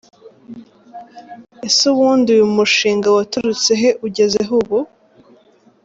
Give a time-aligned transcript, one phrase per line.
[1.67, 3.89] Ese ubundi uyu mushinga waturutse he?
[4.07, 4.79] ugeze he ubu?.